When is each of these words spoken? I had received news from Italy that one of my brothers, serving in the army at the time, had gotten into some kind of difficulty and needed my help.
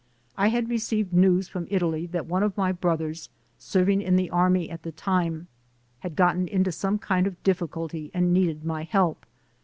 I 0.35 0.47
had 0.47 0.67
received 0.67 1.13
news 1.13 1.47
from 1.47 1.67
Italy 1.69 2.07
that 2.07 2.25
one 2.25 2.41
of 2.41 2.57
my 2.57 2.71
brothers, 2.71 3.29
serving 3.59 4.01
in 4.01 4.15
the 4.15 4.31
army 4.31 4.67
at 4.67 4.81
the 4.81 4.91
time, 4.91 5.47
had 5.99 6.15
gotten 6.15 6.47
into 6.47 6.71
some 6.71 6.97
kind 6.97 7.27
of 7.27 7.43
difficulty 7.43 8.09
and 8.11 8.33
needed 8.33 8.65
my 8.65 8.81
help. 8.81 9.27